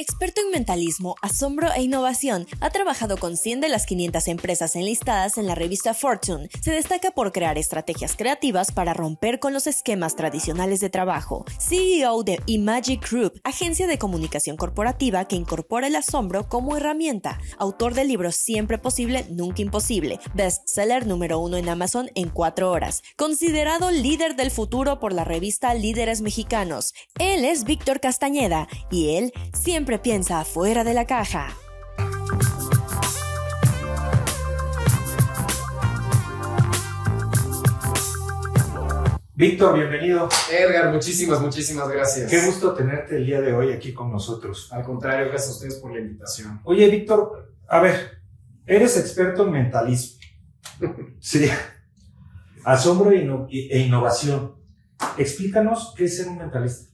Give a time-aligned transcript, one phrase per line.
[0.00, 5.38] Experto en mentalismo, asombro e innovación, ha trabajado con 100 de las 500 empresas enlistadas
[5.38, 6.48] en la revista Fortune.
[6.62, 11.44] Se destaca por crear estrategias creativas para romper con los esquemas tradicionales de trabajo.
[11.58, 17.40] CEO de Imagic Group, agencia de comunicación corporativa que incorpora el asombro como herramienta.
[17.58, 20.20] Autor del libro Siempre posible, nunca imposible.
[20.32, 23.02] Bestseller número uno en Amazon en cuatro horas.
[23.16, 26.94] Considerado líder del futuro por la revista Líderes Mexicanos.
[27.18, 31.48] Él es Víctor Castañeda y él siempre piensa fuera de la caja.
[39.34, 40.28] Víctor, bienvenido.
[40.52, 42.28] Edgar, muchísimas, muchísimas gracias.
[42.28, 44.68] Qué gusto tenerte el día de hoy aquí con nosotros.
[44.72, 46.60] Al contrario, gracias a ustedes por la invitación.
[46.64, 48.18] Oye, Víctor, a ver,
[48.66, 50.20] eres experto en mentalismo.
[51.20, 51.48] sí.
[52.64, 54.56] Asombro e innovación.
[55.16, 56.90] Explícanos qué es ser un mentalista.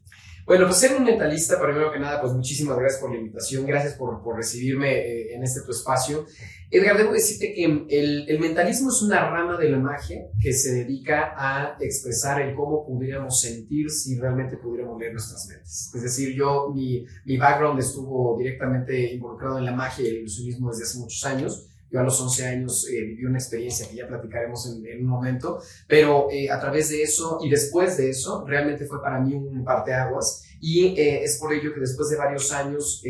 [0.46, 3.94] Bueno, pues ser un mentalista, primero que nada, pues muchísimas gracias por la invitación, gracias
[3.94, 6.26] por, por recibirme eh, en este tu espacio.
[6.70, 10.74] Edgar, debo decirte que el, el, mentalismo es una rama de la magia que se
[10.74, 15.90] dedica a expresar el cómo pudiéramos sentir si realmente pudiéramos leer nuestras mentes.
[15.94, 20.70] Es decir, yo, mi, mi background estuvo directamente involucrado en la magia y el ilusionismo
[20.70, 21.73] desde hace muchos años.
[21.94, 25.06] Yo a los 11 años eh, viví una experiencia que ya platicaremos en, en un
[25.06, 29.32] momento, pero eh, a través de eso y después de eso, realmente fue para mí
[29.32, 33.00] un parteaguas y eh, es por ello que después de varios años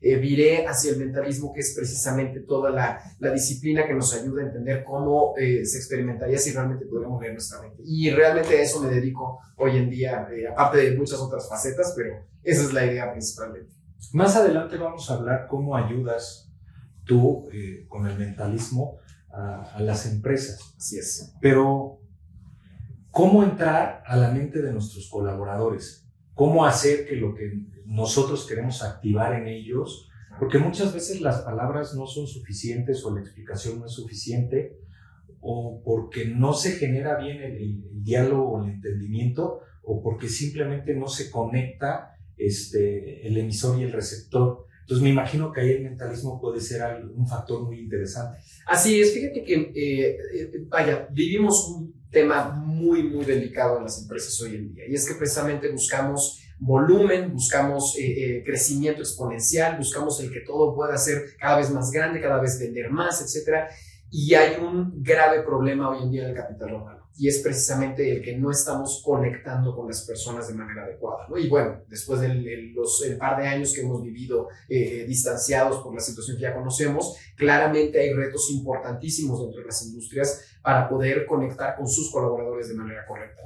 [0.00, 4.46] viré hacia el mentalismo, que es precisamente toda la, la disciplina que nos ayuda a
[4.46, 7.82] entender cómo se experimentaría si realmente pudiéramos leer nuestra mente.
[7.84, 12.14] Y realmente a eso me dedico hoy en día, aparte de muchas otras facetas, pero
[12.42, 13.74] esa es la idea principalmente.
[14.12, 16.45] Más adelante vamos a hablar cómo ayudas
[17.06, 18.98] tú eh, con el mentalismo
[19.30, 20.74] a, las empresas.
[20.76, 21.34] Así es.
[21.40, 22.00] Pero,
[23.10, 26.06] ¿cómo entrar a la mente de nuestros colaboradores?
[26.34, 27.52] ¿Cómo hacer que lo que
[27.86, 33.20] nosotros queremos activar en ellos, porque muchas veces las palabras no son suficientes o la
[33.20, 34.78] explicación no es suficiente,
[35.40, 40.94] o porque no se genera bien el, el diálogo o el entendimiento, o porque simplemente
[40.94, 44.66] no se conecta este, el emisor y el receptor.
[44.86, 46.80] Entonces me imagino que ahí el mentalismo puede ser
[47.12, 48.38] un factor muy interesante.
[48.68, 54.00] Así es, fíjate que, eh, eh, vaya, vivimos un tema muy, muy delicado en las
[54.00, 60.20] empresas hoy en día y es que precisamente buscamos volumen, buscamos eh, crecimiento exponencial, buscamos
[60.20, 63.68] el que todo pueda ser cada vez más grande, cada vez vender más, etcétera.
[64.08, 68.22] Y hay un grave problema hoy en día del capital humano y es precisamente el
[68.22, 71.26] que no estamos conectando con las personas de manera adecuada.
[71.28, 71.38] ¿no?
[71.38, 75.82] Y bueno, después del los, el par de años que hemos vivido eh, eh, distanciados
[75.82, 80.88] por la situación que ya conocemos, claramente hay retos importantísimos dentro de las industrias para
[80.88, 83.42] poder conectar con sus colaboradores de manera correcta.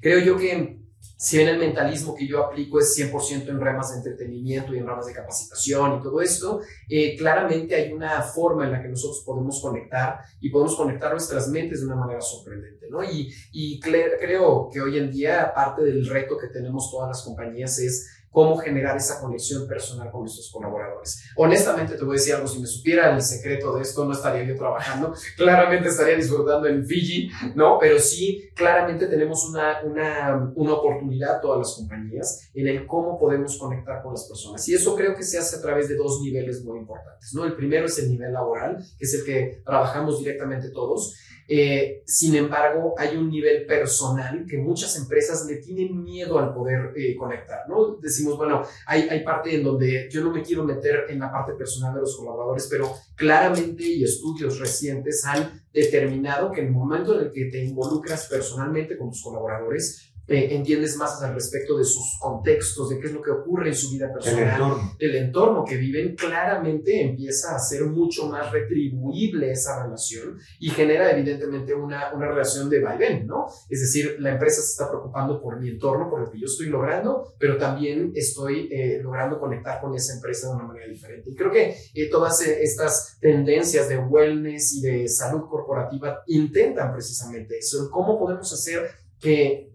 [0.00, 0.81] Creo yo que
[1.16, 4.86] si bien el mentalismo que yo aplico es 100% en ramas de entretenimiento y en
[4.86, 9.22] ramas de capacitación y todo esto, eh, claramente hay una forma en la que nosotros
[9.24, 13.04] podemos conectar y podemos conectar nuestras mentes de una manera sorprendente, ¿no?
[13.04, 17.78] Y, y creo que hoy en día parte del reto que tenemos todas las compañías
[17.78, 21.22] es cómo generar esa conexión personal con nuestros colaboradores.
[21.36, 24.42] Honestamente te voy a decir algo, si me supiera el secreto de esto, no estaría
[24.44, 27.78] yo trabajando, claramente estaría disfrutando en Fiji, ¿no?
[27.78, 33.58] Pero sí, claramente tenemos una, una, una oportunidad, todas las compañías, en el cómo podemos
[33.58, 34.66] conectar con las personas.
[34.66, 37.44] Y eso creo que se hace a través de dos niveles muy importantes, ¿no?
[37.44, 41.14] El primero es el nivel laboral, que es el que trabajamos directamente todos,
[41.54, 46.94] eh, sin embargo, hay un nivel personal que muchas empresas le tienen miedo al poder
[46.96, 47.96] eh, conectar, ¿no?
[47.96, 51.52] Decimos, bueno, hay, hay parte en donde yo no me quiero meter en la parte
[51.52, 57.20] personal de los colaboradores, pero claramente y estudios recientes han determinado que en el momento
[57.20, 62.18] en el que te involucras personalmente con tus colaboradores, entiendes más al respecto de sus
[62.20, 64.96] contextos, de qué es lo que ocurre en su vida personal, el entorno.
[64.98, 71.10] del entorno que viven, claramente empieza a ser mucho más retribuible esa relación y genera
[71.10, 73.46] evidentemente una, una relación de vaivén, ¿no?
[73.68, 76.66] Es decir, la empresa se está preocupando por mi entorno, por lo que yo estoy
[76.66, 81.30] logrando, pero también estoy eh, logrando conectar con esa empresa de una manera diferente.
[81.30, 87.58] Y creo que eh, todas estas tendencias de wellness y de salud corporativa intentan precisamente
[87.58, 88.90] eso, cómo podemos hacer
[89.20, 89.71] que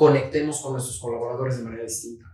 [0.00, 2.24] conectemos con nuestros colaboradores de manera distinta.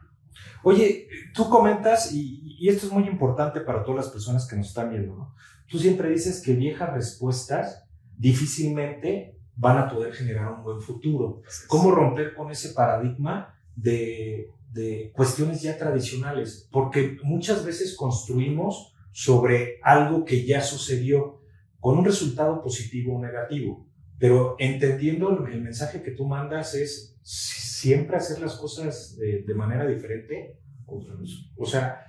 [0.62, 4.90] Oye, tú comentas, y, esto es muy importante para todas las personas que nos están
[4.90, 5.34] viendo, ¿no?
[5.68, 7.84] Tú siempre dices que viejas respuestas
[8.16, 11.42] difícilmente van a poder generar un buen futuro.
[11.66, 16.68] ¿Cómo romper con ese paradigma de, de cuestiones ya tradicionales?
[16.70, 21.40] Porque muchas veces construimos sobre algo que ya sucedió
[21.80, 23.88] con un resultado positivo o negativo.
[24.20, 30.60] Pero entendiendo el mensaje que tú mandas es siempre hacer las cosas de, manera diferente.
[30.86, 32.06] O, sea,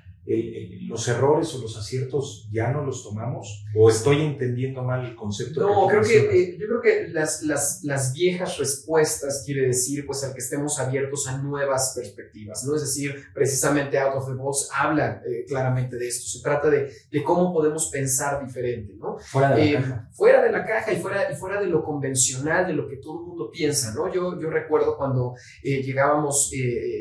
[0.88, 3.66] los errores o los aciertos ya no los tomamos?
[3.74, 5.62] ¿O estoy entendiendo mal el concepto?
[5.62, 10.24] No, creo que, eh, yo creo que las, las, las, viejas respuestas quiere decir pues
[10.24, 12.76] al que estemos abiertos a nuevas perspectivas, ¿no?
[12.76, 16.28] Es decir, precisamente Out of the Box habla eh, claramente de esto.
[16.28, 19.18] Se trata de, de, cómo podemos pensar diferente, ¿no?
[19.20, 20.10] Fuera de la eh, caja.
[20.12, 23.22] Fuera de la caja y fuera, y fuera de lo convencional, de lo que todo
[23.22, 24.14] el mundo piensa, ¿no?
[24.14, 26.52] Yo, yo recuerdo cuando llegábamos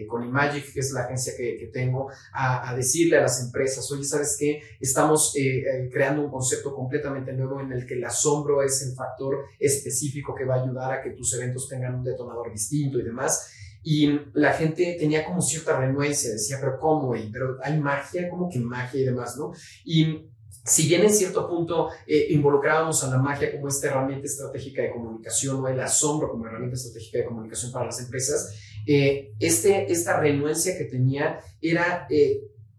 [0.08, 3.90] con Imagic, que es la agencia que, que tengo, a, a decirle a las empresas,
[3.90, 4.60] oye, ¿sabes qué?
[4.80, 8.94] Estamos eh, eh, creando un concepto completamente nuevo en el que el asombro es el
[8.94, 13.02] factor específico que va a ayudar a que tus eventos tengan un detonador distinto y
[13.02, 13.50] demás.
[13.82, 17.14] Y la gente tenía como cierta renuencia, decía, pero ¿cómo?
[17.32, 19.52] Pero hay magia, ¿cómo que magia y demás, no?
[19.84, 20.28] Y
[20.64, 24.90] si bien en cierto punto eh, involucrábamos a la magia como esta herramienta estratégica de
[24.90, 28.52] comunicación o el asombro como herramienta estratégica de comunicación para las empresas,
[28.84, 32.06] este, esta renuencia que tenía era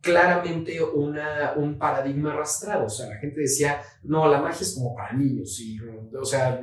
[0.08, 2.86] claramente una, un paradigma arrastrado.
[2.86, 5.60] O sea, la gente decía, no, la magia es como para niños.
[5.60, 5.78] Y,
[6.20, 6.62] o sea,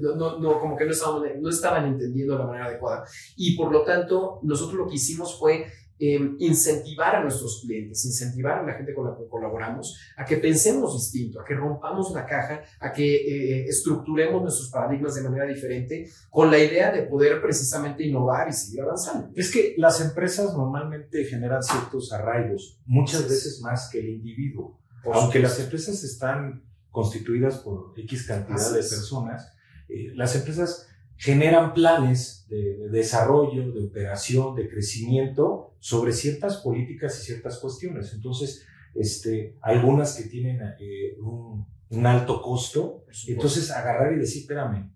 [0.00, 3.04] no, no, como que no estaban, no estaban entendiendo la manera adecuada.
[3.36, 5.66] Y por lo tanto, nosotros lo que hicimos fue
[6.02, 10.38] Em, incentivar a nuestros clientes, incentivar a la gente con la que colaboramos a que
[10.38, 15.44] pensemos distinto, a que rompamos la caja, a que eh, estructuremos nuestros paradigmas de manera
[15.44, 19.30] diferente, con la idea de poder precisamente innovar y seguir avanzando.
[19.34, 24.80] Es que las empresas normalmente generan ciertos arraigos, muchas veces más que el individuo.
[25.04, 29.52] Aunque las empresas están constituidas por X cantidad de personas,
[29.90, 30.86] eh, las empresas
[31.16, 38.12] generan planes de, desarrollo, de operación, de crecimiento sobre ciertas políticas y ciertas cuestiones.
[38.14, 44.92] Entonces, este, algunas que tienen eh, un, un, alto costo, entonces agarrar y decir, espérame,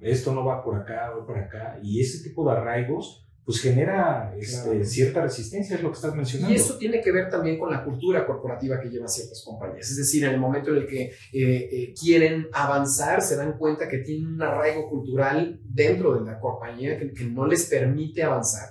[0.00, 4.32] esto no va por acá, va por acá, y ese tipo de arraigos pues genera
[4.38, 6.54] este, cierta resistencia, es lo que estás mencionando.
[6.54, 9.90] Y eso tiene que ver también con la cultura corporativa que llevan ciertas compañías.
[9.90, 13.88] Es decir, en el momento en el que eh, eh, quieren avanzar, se dan cuenta
[13.88, 18.68] que tienen un arraigo cultural dentro de la compañía que, que no les permite avanzar.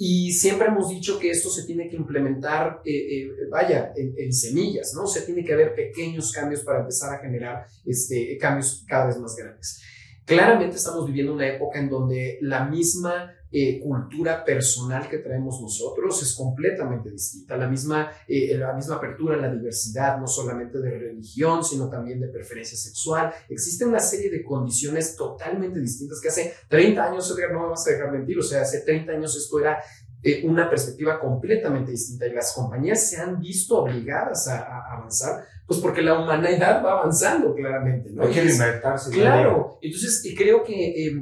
[0.00, 4.94] Y siempre hemos dicho que esto se tiene que implementar, eh, vaya, en, en, semillas,
[4.94, 5.02] ¿no?
[5.02, 9.18] O sea, tiene que haber pequeños cambios para empezar a generar este, cambios cada vez
[9.18, 9.82] más grandes.
[10.24, 16.22] Claramente estamos viviendo una época en donde la misma eh, cultura personal que traemos nosotros
[16.22, 17.56] es completamente distinta.
[17.56, 22.20] La misma, eh, la misma apertura a la diversidad, no solamente de religión, sino también
[22.20, 23.32] de preferencia sexual.
[23.48, 27.86] Existe una serie de condiciones totalmente distintas que hace 30 años, Edgar, no me vas
[27.86, 29.78] a dejar mentir, o sea, hace 30 años esto era
[30.22, 35.80] eh, una perspectiva completamente distinta y las compañías se han visto obligadas a, avanzar, pues
[35.80, 38.10] porque la humanidad va avanzando claramente.
[38.10, 38.24] ¿no?
[38.24, 39.10] Hay que alimentarse.
[39.10, 41.14] Claro, entonces creo que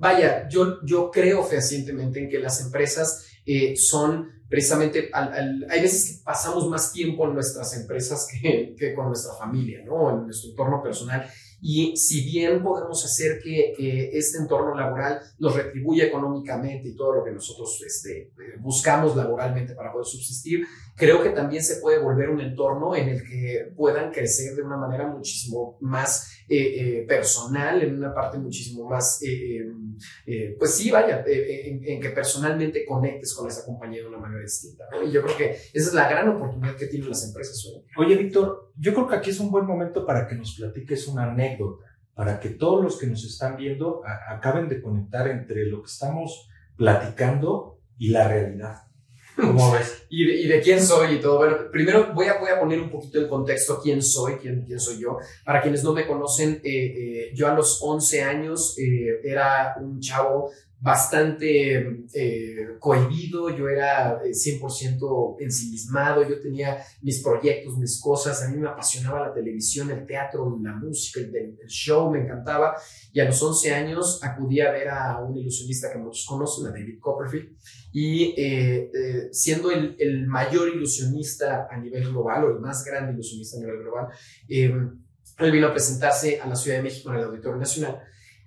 [0.00, 6.24] vaya, yo, yo creo fehacientemente en que las empresas eh, son precisamente, hay veces que
[6.24, 10.10] pasamos más tiempo en nuestras empresas que, que, con nuestra familia, ¿no?
[10.10, 11.24] En nuestro entorno personal.
[11.60, 13.74] Y si bien podemos hacer que,
[14.12, 19.92] este entorno laboral nos retribuya económicamente y todo lo que nosotros este, buscamos laboralmente para
[19.92, 20.66] poder subsistir,
[20.96, 24.76] creo que también se puede volver un entorno en el que puedan crecer de una
[24.76, 31.24] manera muchísimo más eh, eh, personal, en una parte muchísimo más, eh, pues sí, vaya,
[31.26, 34.84] en, que personalmente conectes con esa compañía de una manera distinta.
[35.06, 37.84] Y yo creo que esa es la gran oportunidad que tienen las empresas hoy.
[37.96, 41.30] Oye, Víctor, yo creo que aquí es un buen momento para que nos platiques una
[41.30, 41.84] anécdota,
[42.14, 46.48] para que todos los que nos están viendo acaben de conectar entre lo que estamos
[46.76, 48.78] platicando y la realidad.
[49.36, 50.06] ¿Cómo ves?
[50.08, 51.38] y, de, y, de, quién soy y todo.
[51.38, 54.80] Bueno, primero voy a, voy a poner un poquito en contexto quién soy, quién, quién
[54.80, 55.18] soy yo.
[55.44, 60.00] Para quienes no me conocen, eh, eh, yo a los 11 años eh, era un
[60.00, 68.42] chavo bastante eh, cohibido, yo era 100% eh, ensimismado, yo tenía mis proyectos, mis cosas,
[68.42, 72.74] a mí me apasionaba la televisión, el teatro, la música, el, el show, me encantaba,
[73.12, 76.70] y a los 11 años acudí a ver a un ilusionista que muchos conocen, a
[76.70, 77.50] David Copperfield,
[77.92, 83.12] y eh, eh siendo el, el, mayor ilusionista a nivel global, o el más grande
[83.12, 84.06] ilusionista a nivel global,
[84.48, 84.72] eh,
[85.38, 88.00] él vino a presentarse a la Ciudad de México en el Auditorio Nacional,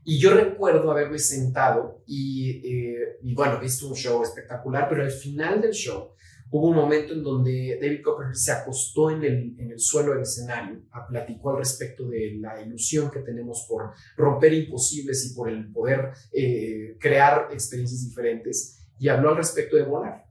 [0.06, 5.12] y yo recuerdo haberme sentado y, eh, y, bueno, visto un show espectacular, pero al
[5.12, 6.14] final del show
[6.54, 10.22] hubo un momento en donde David Copperfield se acostó en el, en el suelo del
[10.22, 15.50] escenario, a platicó al respecto de la ilusión que tenemos por romper imposibles y por
[15.50, 20.26] el poder eh, crear experiencias diferentes y habló al respecto de volar.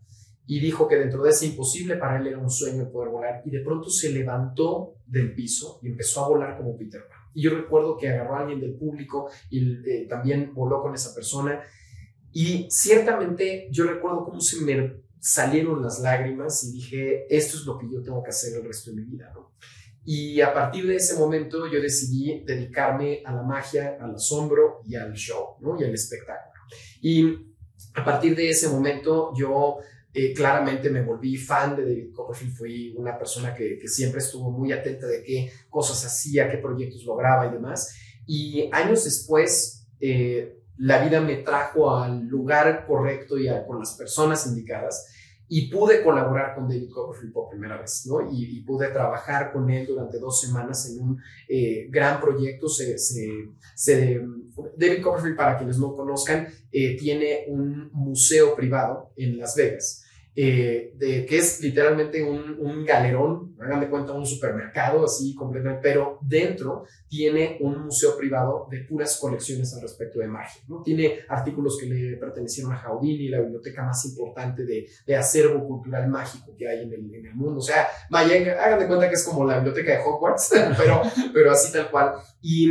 [0.46, 3.50] Y dijo que dentro de ese imposible para él era un sueño poder volar y
[3.50, 7.21] de pronto se levantó del piso y empezó a volar como Peter Pan.
[7.34, 11.14] Y yo recuerdo que agarró a alguien del público y eh, también voló con esa
[11.14, 11.62] persona.
[12.32, 17.78] Y ciertamente yo recuerdo cómo se me, salieron las lágrimas y dije, esto es lo
[17.78, 19.52] que yo tengo que hacer el resto de mi vida, ¿no?
[20.04, 24.96] Y a partir de ese momento yo decidí dedicarme a la magia, al asombro y
[24.96, 25.80] al show, ¿no?
[25.80, 26.60] Y al espectáculo.
[27.00, 27.36] Y
[27.94, 29.78] a partir de ese momento yo
[30.14, 34.70] eh, claramente me volví fan de David Copperfield, fui una persona que, siempre estuvo muy
[34.70, 37.96] atenta de qué cosas hacía, qué proyectos lograba y demás.
[38.26, 44.46] Y años después, eh, la vida me trajo al lugar correcto y con las personas
[44.46, 45.08] indicadas
[45.48, 48.20] y pude colaborar con David Copperfield por primera vez, ¿no?
[48.30, 52.68] Y, pude trabajar con él durante dos semanas en un eh, gran proyecto.
[52.68, 54.20] Se, se,
[54.76, 60.01] David Copperfield, para quienes no conozcan, tiene un museo privado en Las Vegas
[60.34, 65.82] eh, de, que es literalmente un, un, galerón, hagan de cuenta un supermercado así completamente,
[65.82, 70.62] pero dentro tiene un museo privado de puras colecciones al respecto de magia.
[70.68, 70.82] ¿no?
[70.82, 76.08] Tiene artículos que le pertenecieron a Houdini, la biblioteca más importante de, de acervo cultural
[76.08, 77.58] mágico que hay en el, en el, mundo.
[77.58, 81.02] O sea, vaya, hagan de cuenta que es como la biblioteca de Hogwarts, pero,
[81.34, 82.14] pero así tal cual.
[82.40, 82.70] Y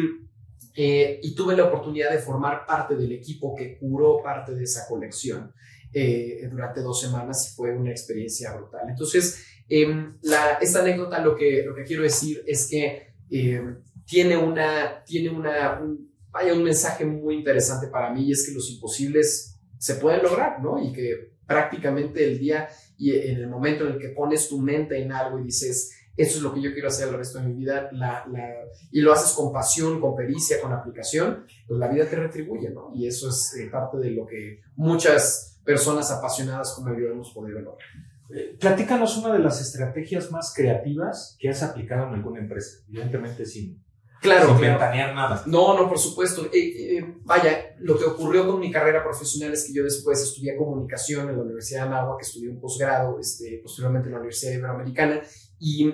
[0.74, 4.88] eh, y tuve la oportunidad de formar parte del equipo que curó parte de esa
[4.88, 5.54] colección.
[5.94, 8.84] Eh, durante dos semanas y fue una experiencia brutal.
[8.88, 10.18] Entonces, em,
[10.62, 15.82] esta anécdota lo que, lo que quiero decir es que em, tiene, una, tiene una,
[15.82, 20.24] un, vaya, un mensaje muy interesante para mí y es que los imposibles se pueden
[20.24, 20.82] lograr, ¿no?
[20.82, 24.98] Y que prácticamente el día y en el momento en el que pones tu mente
[24.98, 27.54] en algo y dices, eso es lo que yo quiero hacer el resto de mi
[27.54, 28.50] vida, la, la,
[28.92, 32.92] y lo haces con pasión, con pericia, con aplicación, pues la vida te retribuye, ¿no?
[32.94, 37.60] Y eso es eh, parte de lo que muchas personas apasionadas como yo hemos podido
[37.60, 37.88] lograr.
[38.34, 43.46] Eh, platícanos una de las estrategias más creativas que has aplicado en alguna empresa, evidentemente
[43.46, 43.84] sin,
[44.22, 45.44] claro, sin nada.
[45.46, 46.48] No, no, por supuesto.
[46.54, 51.30] Eh, vaya, lo que ocurrió con mi carrera profesional es que yo después estudié comunicación
[51.30, 55.22] en la Universidad de Anáhuac, que estudié un posgrado, este, posteriormente en la Universidad Iberoamericana,
[55.60, 55.94] y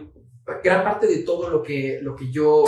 [0.63, 2.63] gran parte de todo lo que, lo que yo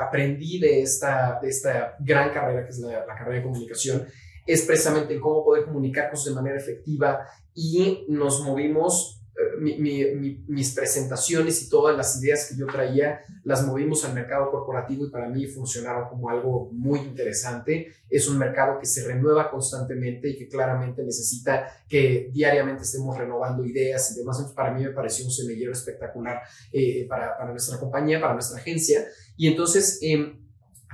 [0.00, 4.06] aprendí de esta, de esta gran carrera, que es la, la carrera de comunicación,
[4.46, 9.22] es precisamente cómo poder comunicarnos de manera efectiva y nos movimos,
[9.58, 15.10] mis presentaciones y todas las ideas que yo traía las movimos al mercado corporativo y
[15.10, 17.92] para mí funcionaron como algo muy interesante.
[18.10, 23.64] Es un mercado que se renueva constantemente y que claramente necesita que diariamente estemos renovando
[23.64, 24.38] ideas y demás.
[24.38, 29.06] Entonces, para mí me pareció un semillero espectacular eh, para, nuestra compañía, para nuestra agencia.
[29.36, 30.34] Y entonces, eh,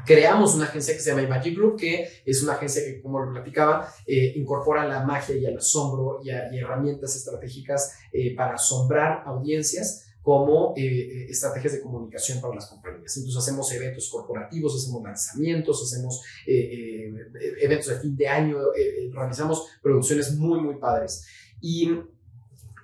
[0.05, 3.33] creamos una agencia que se llama Magic Group, que es una agencia que, como lo
[3.33, 10.09] platicaba, eh, incorpora la magia y el asombro y, herramientas estratégicas eh, para asombrar audiencias
[10.23, 13.17] como eh, estrategias de comunicación para las compañías.
[13.17, 18.59] Entonces hacemos eventos corporativos, hacemos lanzamientos, hacemos eventos de fin de año,
[19.13, 21.27] realizamos producciones muy, muy padres.
[21.61, 21.91] Y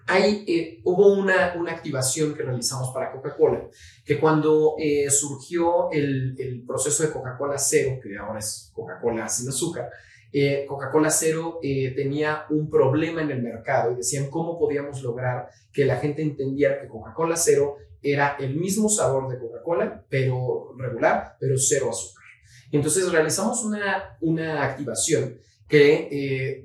[0.08, 3.68] hay, eh, hubo una, una, activación que realizamos para Coca-Cola,
[4.04, 9.50] que cuando eh, surgió el, el, proceso de Coca-Cola Cero, que ahora es Coca-Cola sin
[9.50, 9.90] azúcar,
[10.32, 15.84] eh, Coca-Cola Cero tenía un problema en el mercado y decían cómo podíamos lograr que
[15.84, 21.56] la gente entendiera que Coca-Cola Cero era el mismo sabor de Coca-Cola, pero regular, pero
[21.58, 22.24] cero azúcar.
[22.72, 26.64] Entonces realizamos una, una activación que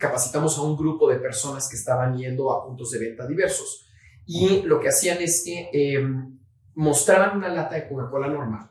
[0.00, 3.86] capacitamos a un grupo de personas que estaban yendo a puntos de venta diversos.
[4.26, 6.38] Y lo que hacían es que em,
[6.74, 8.70] mostraban una lata de Coca-Cola normal.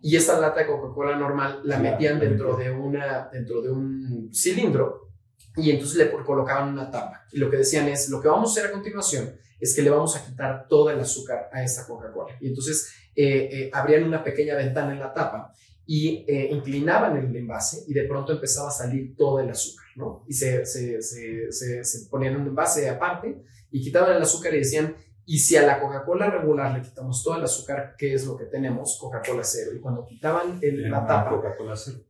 [0.00, 5.10] Y esta lata de Coca-Cola normal la metían dentro de, una, dentro de un cilindro
[5.56, 7.24] y entonces le colocaban una tapa.
[7.32, 9.90] Y lo que decían es, lo que vamos a hacer a continuación es que le
[9.90, 12.36] vamos a quitar todo el azúcar a esta Coca-Cola.
[12.40, 15.52] Y entonces eh, eh, abrían una pequeña ventana en la tapa
[15.86, 20.24] y eh, inclinaban el envase y de pronto empezaba a salir todo el azúcar, ¿no?
[20.28, 24.94] Y se, se, se, se, ponían un envase aparte y quitaban el azúcar y decían,
[25.24, 28.46] y si a la Coca-Cola regular le quitamos todo el azúcar, ¿qué es lo que
[28.46, 28.98] tenemos?
[29.00, 29.70] Coca-Cola cero.
[29.74, 31.40] Y cuando quitaban el, la tapa,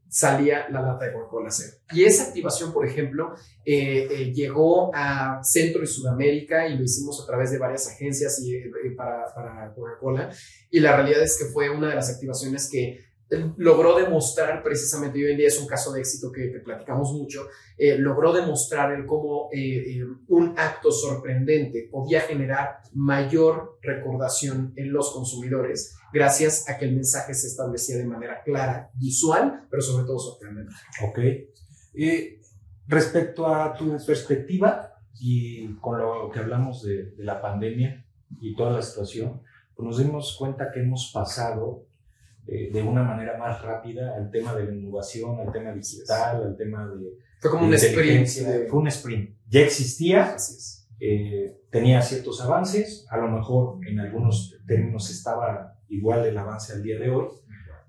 [0.09, 1.77] salía la lata de Coca-Cola cero.
[1.93, 3.35] Y esa activación, por ejemplo,
[3.67, 8.41] eh, eh, llegó a Centro y Sudamérica y lo hicimos a través de varias agencias
[8.43, 8.59] y,
[8.97, 10.31] para, para Coca-Cola.
[10.71, 13.12] Y la realidad es que fue una de las activaciones que
[13.57, 17.47] logró demostrar precisamente, y hoy en día es un caso de éxito que, platicamos mucho,
[17.77, 24.93] eh, logró demostrar el cómo eh, eh, un acto sorprendente podía generar mayor recordación en
[24.93, 30.07] los consumidores gracias a que el mensaje se establecía de manera clara, visual, pero sobre
[30.07, 30.73] todo sorprendente.
[31.03, 31.19] Ok.
[32.87, 38.05] respecto a tu perspectiva y con lo que hablamos de, de la pandemia
[38.41, 39.41] y toda la situación,
[39.75, 41.87] pues nos dimos cuenta que hemos pasado
[42.47, 46.57] eh, de una manera más rápida al tema de la innovación, al tema digital, al
[46.57, 47.19] tema de...
[47.41, 48.29] Fue como un sprint.
[48.69, 50.89] Fue un sprint ya existía, Así es.
[50.99, 56.83] eh, tenía ciertos avances, a lo mejor en algunos términos estaba igual el avance al
[56.83, 57.29] día de hoy,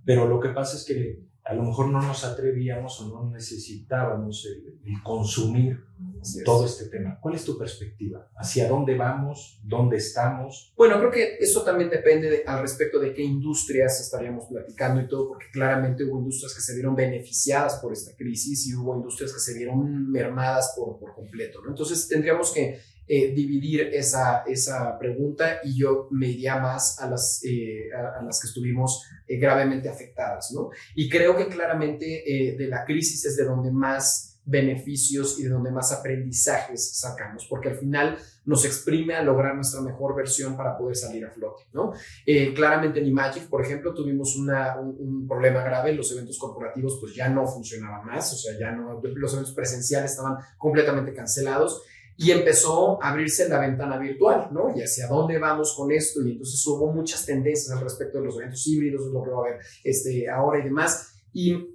[0.03, 4.45] pero lo que pasa es que a lo mejor no nos atrevíamos o no necesitábamos
[4.45, 5.83] el, el consumir
[6.21, 6.43] Así es.
[6.45, 7.19] todo este tema.
[7.21, 8.29] ¿Cuál es tu perspectiva?
[8.37, 9.59] ¿Hacia dónde vamos?
[9.63, 10.73] ¿Dónde estamos?
[10.77, 15.07] Bueno, creo que eso también depende de- al respecto de qué industrias estaríamos platicando y
[15.07, 19.33] todo, porque claramente hubo industrias que se vieron beneficiadas por esta crisis y hubo industrias
[19.33, 21.59] que se vieron mermadas por, por completo.
[21.63, 21.69] ¿no?
[21.71, 27.43] Entonces tendríamos que eh, dividir esa, esa pregunta y yo me iría más a las,
[27.43, 30.51] eh, a, las que estuvimos eh, gravemente afectadas.
[30.53, 30.69] ¿no?
[30.95, 32.23] Y creo que claramente
[32.57, 37.69] de la crisis es de donde más beneficios y de donde más aprendizajes sacamos, porque
[37.69, 41.93] al final nos exprime a lograr nuestra mejor versión para poder salir a flote, ¿no?
[42.53, 47.15] Claramente en Imagic, por ejemplo, tuvimos una, un, un, problema grave, los eventos corporativos pues
[47.15, 51.81] ya no funcionaban más, o sea, ya no, los eventos presenciales estaban completamente cancelados
[52.17, 54.73] y empezó a abrirse la ventana virtual, ¿no?
[54.75, 58.37] Y hacia dónde vamos con esto, y entonces hubo muchas tendencias al respecto de los
[58.37, 61.73] eventos híbridos, lo que va a haber este, ahora y demás, y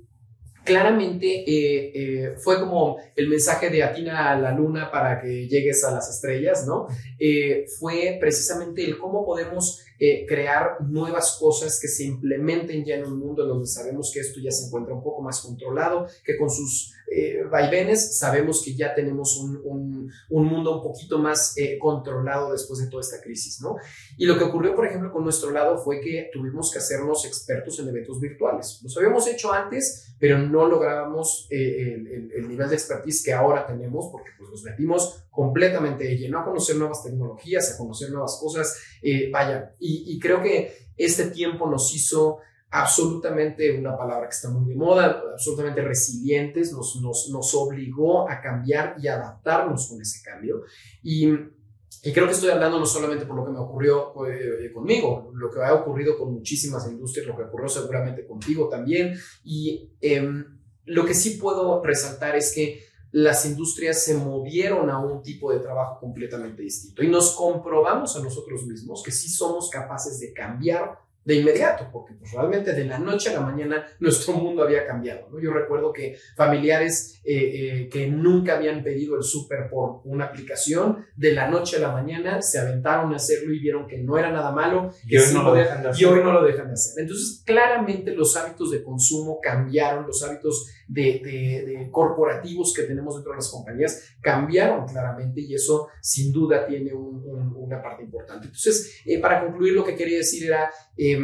[0.68, 5.82] claramente eh, eh, fue como el mensaje de atina a la luna para que llegues
[5.82, 6.86] a las estrellas, ¿no?
[7.18, 9.82] Eh, fue precisamente el cómo podemos
[10.28, 14.52] crear nuevas cosas que se implementen ya en un mundo donde sabemos que esto ya
[14.52, 19.36] se encuentra un poco más controlado, que con sus eh, vaivenes sabemos que ya tenemos
[19.38, 23.76] un, un, un mundo un poquito más eh, controlado después de toda esta crisis, ¿no?
[24.16, 27.78] Y lo que ocurrió, por ejemplo, con nuestro lado fue que tuvimos que hacernos expertos
[27.78, 28.80] en eventos virtuales.
[28.82, 33.32] Los habíamos hecho antes, pero no lográbamos eh, el, el, el, nivel de expertise que
[33.32, 38.10] ahora tenemos porque pues, nos metimos completamente de lleno a conocer nuevas tecnologías, a conocer
[38.10, 42.38] nuevas cosas, eh, vaya, y, y creo que este tiempo nos hizo
[42.70, 48.40] absolutamente una palabra que está muy de moda, absolutamente resilientes, nos, nos, nos obligó a
[48.40, 50.62] cambiar y adaptarnos con ese cambio.
[51.02, 55.30] Y, y, creo que estoy hablando no solamente por lo que me ocurrió eh, conmigo,
[55.34, 59.18] lo que ha ocurrido con muchísimas industrias, lo que ocurrió seguramente contigo también.
[59.44, 60.44] Y eh,
[60.84, 65.60] lo que sí puedo resaltar es que las industrias se movieron a un tipo de
[65.60, 70.98] trabajo completamente distinto y nos comprobamos a nosotros mismos que sí somos capaces de cambiar
[71.24, 75.28] de inmediato, porque pues, realmente de la noche a la mañana nuestro mundo había cambiado.
[75.30, 75.40] ¿no?
[75.40, 81.04] Yo recuerdo que familiares eh, eh, que nunca habían pedido el súper por una aplicación,
[81.16, 84.30] de la noche a la mañana se aventaron a hacerlo y vieron que no era
[84.30, 86.02] nada malo y, hoy, sí no lo dejan de hacer.
[86.02, 87.02] y hoy no lo dejan de hacer.
[87.02, 93.14] Entonces, claramente los hábitos de consumo cambiaron, los hábitos de, de, de corporativos que tenemos
[93.16, 98.02] dentro de las compañías cambiaron claramente y eso sin duda tiene un, un, una parte
[98.02, 98.46] importante.
[98.46, 100.70] Entonces, eh, para concluir, lo que quería decir era...
[100.96, 101.18] Eh,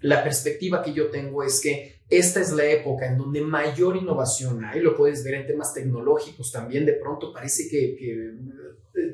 [0.00, 4.64] la perspectiva que yo tengo es que esta es la época en donde mayor innovación
[4.64, 7.96] hay, lo puedes ver en temas tecnológicos también, de pronto parece que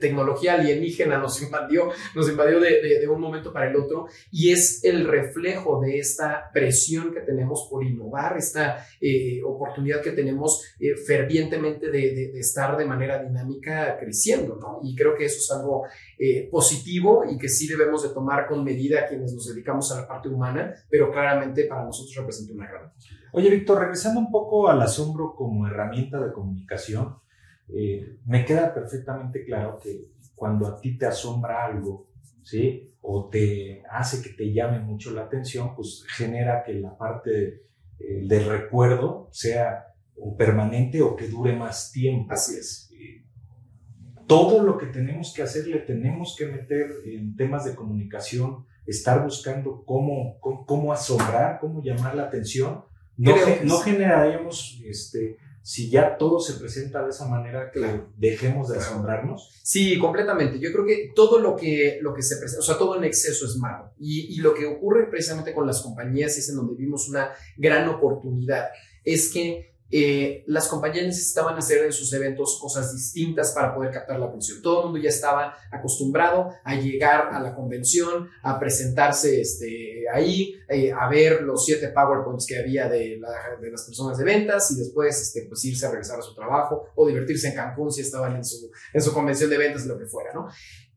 [0.02, 4.52] tecnología alienígena nos invadió, nos invadió de, de, de, un momento para el otro y
[4.52, 10.62] es el reflejo de esta presión que tenemos por innovar, esta eh, oportunidad que tenemos
[10.78, 14.80] eh, fervientemente de, de, estar de manera dinámica creciendo, ¿no?
[14.82, 15.84] Y creo que eso es algo
[16.18, 20.08] eh, positivo y que sí debemos de tomar con medida quienes nos dedicamos a la
[20.08, 22.92] parte humana, pero claramente para nosotros representa una gran.
[23.32, 27.16] Oye, Víctor, regresando un poco al asombro como herramienta de comunicación,
[27.68, 32.08] eh, me queda perfectamente claro que cuando a ti te asombra algo,
[32.42, 32.94] ¿sí?
[33.00, 37.62] O te hace que te llame mucho la atención, pues genera que la parte
[37.98, 42.32] eh, del recuerdo sea o permanente o que dure más tiempo.
[42.32, 42.90] Así es.
[42.92, 43.24] Eh,
[44.26, 49.22] todo lo que tenemos que hacer le tenemos que meter en temas de comunicación, estar
[49.22, 52.84] buscando cómo, cómo, cómo asombrar, cómo llamar la atención.
[53.16, 58.12] No, no generaríamos este, si ya todo se presenta de esa manera que claro.
[58.16, 59.60] dejemos de asombrarnos?
[59.62, 60.58] Sí, completamente.
[60.58, 63.46] Yo creo que todo lo que, lo que se presenta, o sea, todo en exceso
[63.46, 63.92] es malo.
[63.98, 67.88] Y, y, lo que ocurre precisamente con las compañías es en donde vimos una gran
[67.88, 68.70] oportunidad,
[69.04, 74.18] es que eh, las compañías necesitaban hacer en sus eventos cosas distintas para poder captar
[74.18, 74.62] la atención.
[74.62, 80.54] Todo el mundo ya estaba acostumbrado a llegar a la convención, a presentarse este, ahí,
[80.66, 83.20] eh, a ver los siete PowerPoints que había de,
[83.60, 86.86] de, las personas de ventas y después este, pues irse a regresar a su trabajo
[86.94, 90.06] o divertirse en Cancún si estaban en su, en su convención de ventas, lo que
[90.06, 90.48] fuera, ¿no?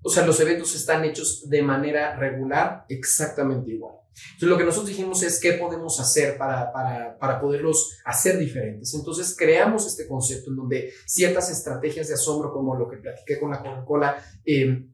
[0.04, 4.05] O sea, los eventos están hechos de manera regular, exactamente igual.
[4.16, 8.94] Entonces, lo que nosotros dijimos es qué podemos hacer para, para, para poderlos hacer diferentes.
[8.94, 13.52] Entonces, creamos este concepto en donde ciertas estrategias de asombro, como lo que platiqué con
[13.52, 14.86] la Coca-Cola, eh,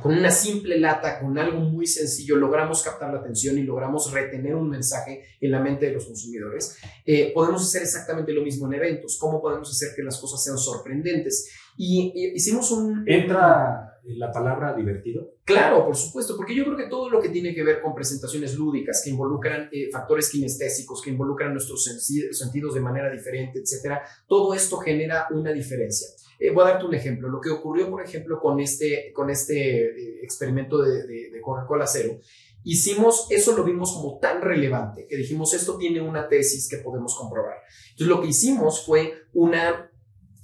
[0.00, 4.54] con una simple lata, con algo muy sencillo, logramos captar la atención y logramos retener
[4.54, 6.78] un mensaje en la mente de los consumidores.
[7.04, 9.18] Eh, podemos hacer exactamente lo mismo en eventos.
[9.18, 11.50] ¿Cómo podemos hacer que las cosas sean sorprendentes?
[11.76, 13.04] Y, hicimos un...
[13.06, 15.34] ¿Entra la palabra divertido?
[15.44, 18.56] Claro, por supuesto, porque yo creo que todo lo que tiene que ver con presentaciones
[18.56, 24.54] lúdicas, que involucran eh, factores kinestésicos, que involucran nuestros sentidos de manera diferente, etcétera, todo
[24.54, 26.08] esto genera una diferencia.
[26.38, 27.28] Eh, voy a darte un ejemplo.
[27.28, 32.18] Lo que ocurrió, por ejemplo, con este, con este eh, experimento de, de Coca-Cola Cero,
[32.64, 37.16] hicimos, eso lo vimos como tan relevante que dijimos, esto tiene una tesis que podemos
[37.16, 37.58] comprobar.
[37.90, 39.88] Entonces, lo que hicimos fue una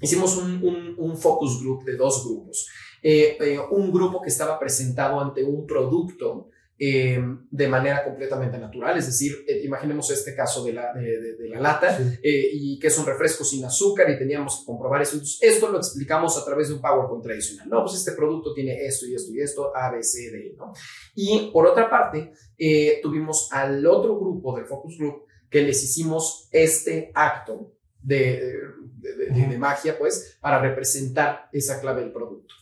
[0.00, 2.68] hicimos un, focus group de dos grupos.
[3.02, 8.96] Eh, eh, un grupo que estaba presentado ante un producto eh, de manera completamente natural,
[8.96, 13.42] es decir, imaginemos este caso de la, de, la lata y que es un refresco
[13.42, 15.20] sin azúcar y teníamos que comprobar eso.
[15.40, 17.68] esto lo explicamos a través de un PowerPoint tradicional.
[17.68, 20.72] No, pues este producto tiene esto y esto y esto, A, B, C, D, ¿no?
[21.16, 22.32] Y por otra parte,
[23.02, 28.62] tuvimos al otro grupo del focus group que les hicimos este acto de,
[28.98, 32.54] de, magia, pues, para representar esa clave del producto.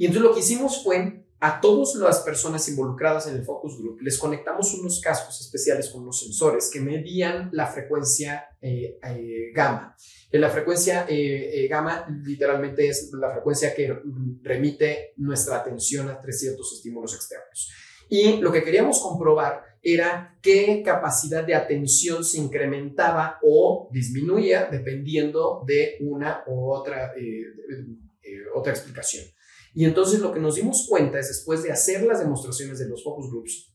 [0.00, 4.00] Y entonces lo que hicimos fue a todas las personas involucradas en el focus group
[4.00, 9.94] les conectamos unos cascos especiales con unos sensores que medían la frecuencia eh, eh, gamma.
[10.32, 13.94] La frecuencia eh, gamma literalmente es la frecuencia que
[14.42, 17.70] remite nuestra atención a tres ciertos estímulos externos.
[18.08, 25.62] Y lo que queríamos comprobar era qué capacidad de atención se incrementaba o disminuía dependiendo
[25.66, 27.44] de una u otra, eh,
[28.22, 29.24] eh, otra explicación.
[29.74, 33.04] Y entonces lo que nos dimos cuenta es después de hacer las demostraciones de los
[33.04, 33.70] focus groups,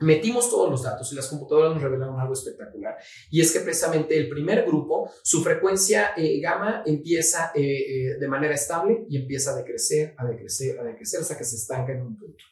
[0.00, 2.96] Metimos todos los datos y las computadoras nos revelaron algo espectacular.
[3.30, 8.28] Y es que precisamente el primer grupo, su frecuencia eh, gamma empieza eh, eh, de
[8.28, 12.02] manera estable y empieza a decrecer, a decrecer, a decrecer hasta que se estanca en
[12.02, 12.44] un punto.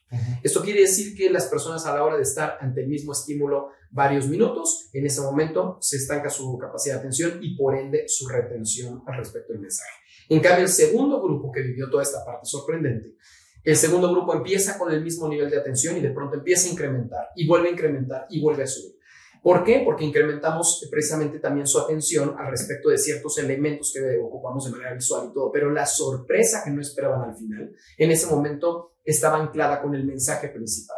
[0.42, 3.70] Esto quiere decir que las personas a la hora de estar ante el mismo estímulo
[3.90, 8.28] varios minutos, en ese momento se estanca su capacidad de atención y por ende su
[8.28, 10.01] retención al respecto del mensaje.
[10.28, 13.16] En cambio, el segundo grupo que vivió toda esta parte sorprendente
[13.64, 16.72] el segundo grupo empieza con el mismo nivel de atención y de pronto empieza a
[16.72, 18.98] incrementar y vuelve a incrementar y vuelve a subir.
[19.40, 19.82] ¿Por qué?
[19.84, 24.94] Porque incrementamos precisamente también su atención al respecto de ciertos elementos que ocupamos de manera
[24.94, 29.38] visual y todo, pero la sorpresa que no esperaban al final, en ese momento estaba
[29.38, 30.96] anclada con el mensaje principal.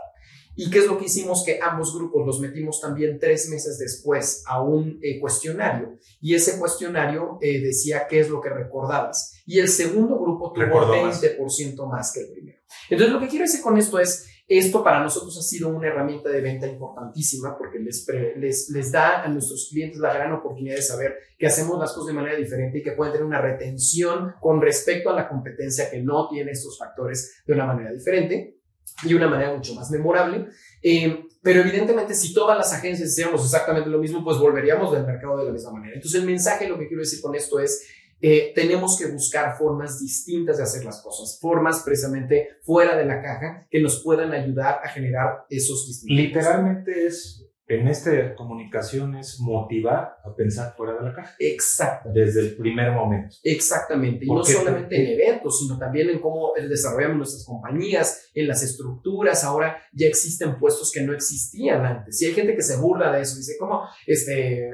[0.56, 1.44] ¿Y qué es lo que hicimos?
[1.44, 6.58] Que ambos grupos los metimos también tres meses después a un eh, cuestionario y ese
[6.58, 9.42] cuestionario eh, decía qué es lo que recordabas.
[9.46, 12.58] Y el segundo grupo tuvo 20% más que el primero.
[12.88, 16.28] Entonces, lo que quiero decir con esto es, esto para nosotros ha sido una herramienta
[16.28, 20.82] de venta importantísima porque les, les, les da a nuestros clientes la gran oportunidad de
[20.82, 24.60] saber que hacemos las cosas de manera diferente y que pueden tener una retención con
[24.60, 28.60] respecto a la competencia que no tiene estos factores de una manera diferente
[29.02, 30.46] y una manera mucho más memorable.
[30.82, 35.38] Eh, pero evidentemente, si todas las agencias hiciéramos exactamente lo mismo, pues volveríamos del mercado
[35.38, 35.94] de la misma manera.
[35.94, 37.86] Entonces, el mensaje, lo que quiero decir con esto es,
[38.20, 43.20] eh, tenemos que buscar formas distintas de hacer las cosas, formas precisamente fuera de la
[43.20, 46.16] caja que nos puedan ayudar a generar esos distintos.
[46.16, 51.34] Literalmente es en esta comunicación es motivar a pensar fuera de la caja.
[51.38, 52.10] Exacto.
[52.12, 53.36] Desde el primer momento.
[53.42, 54.26] Exactamente.
[54.26, 59.44] Y no solamente en eventos, sino también en cómo desarrollamos nuestras compañías, en las estructuras.
[59.44, 62.20] Ahora ya existen puestos que no existían antes.
[62.20, 63.36] Y hay gente que se burla de eso.
[63.36, 64.70] Dice, como este,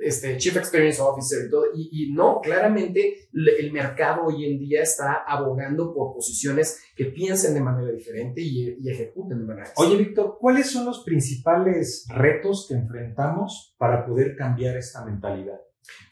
[0.00, 1.66] este Chief Experience Officer y todo.
[1.72, 7.60] Y, no, claramente el mercado hoy en día está abogando por posiciones que piensen de
[7.60, 9.94] manera diferente y, y ejecuten de manera diferente.
[9.94, 12.23] Oye, Víctor, ¿cuáles son los principales retos
[12.68, 15.60] que enfrentamos para poder cambiar esta mentalidad?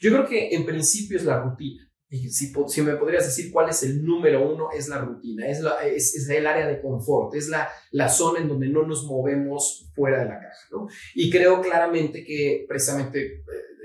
[0.01, 1.89] Yo creo que en principio es la rutina.
[2.09, 5.61] Y si, si me podrías decir cuál es el número uno, es la rutina, es,
[5.61, 9.91] la, es, el área de confort, es la, la zona en donde no nos movemos
[9.95, 10.69] fuera de la caja.
[10.73, 10.89] ¿no?
[11.15, 13.43] Y creo claramente que precisamente eh,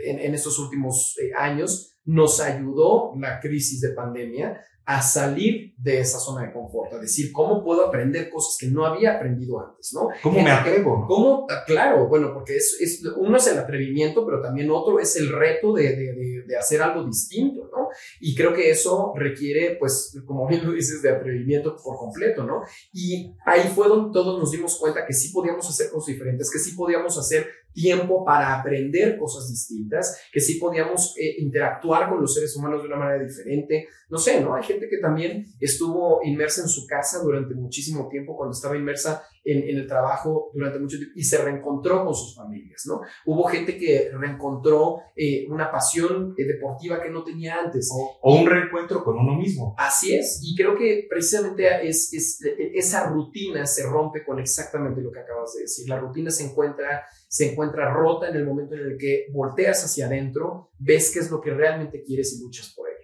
[0.08, 6.00] en, en estos últimos eh, años nos ayudó la crisis de pandemia a salir de
[6.00, 9.92] esa zona de confort, a decir, ¿cómo puedo aprender cosas que no había aprendido antes?
[9.94, 10.08] ¿no?
[10.24, 11.06] ¿Cómo me atrevo?
[11.06, 11.46] ¿Cómo?
[11.50, 15.28] Ah, claro, bueno, porque es, es, uno es el atrevimiento, pero también otro es el
[15.28, 17.90] reto de, de, de, hacer algo distinto, ¿no?
[18.22, 22.62] Y creo que eso requiere, pues, como bien lo dices, de atrevimiento por completo, ¿no?
[22.94, 26.60] Y ahí fue donde todos nos dimos cuenta que sí podíamos hacer cosas diferentes, que
[26.60, 27.46] sí podíamos hacer
[27.78, 32.88] tiempo para aprender cosas distintas, que sí podíamos eh, interactuar con los seres humanos de
[32.88, 33.88] una manera diferente.
[34.10, 34.56] No sé, ¿no?
[34.56, 39.24] Hay gente que también estuvo inmersa en su casa durante muchísimo tiempo, cuando estaba inmersa
[39.44, 43.02] en, el trabajo durante mucho tiempo y se reencontró con sus familias, ¿no?
[43.26, 47.92] Hubo gente que reencontró eh, una pasión eh, deportiva que no tenía antes.
[47.94, 49.76] O, un reencuentro con uno mismo.
[49.78, 52.40] Así es, y creo que precisamente es, es,
[52.74, 55.88] esa rutina se rompe con exactamente lo que acabas de decir.
[55.88, 60.08] La rutina se encuentra se encuentra rota en el momento en el que volteas hacia
[60.08, 62.98] adentro, ves qué es lo que realmente quieres y luchas por ello.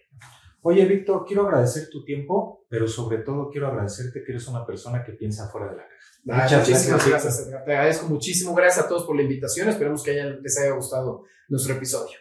[0.62, 5.04] Oye, Víctor, quiero agradecer tu tiempo, pero sobre todo quiero agradecerte que eres una persona
[5.04, 6.44] que piensa fuera de la caja.
[6.46, 7.50] Muchas muchísimas gracias.
[7.50, 8.56] Te agradezco muchísimo.
[8.56, 9.68] Gracias a todos por la invitación.
[9.68, 12.18] Esperemos que les haya gustado nuestro episodio.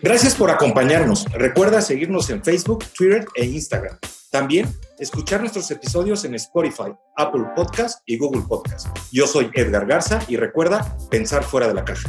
[0.00, 1.26] Gracias por acompañarnos.
[1.32, 3.98] Recuerda seguirnos en Facebook, Twitter e Instagram.
[4.30, 4.66] También
[5.02, 8.86] escuchar nuestros episodios en Spotify, Apple Podcast y Google Podcast.
[9.10, 12.08] Yo soy Edgar Garza y recuerda pensar fuera de la caja.